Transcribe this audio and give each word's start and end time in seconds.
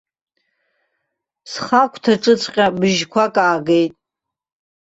Схагәҭаҿыҵәҟьа 1.51 2.67
быжьқәак 2.77 3.35
аагеит. 3.45 3.93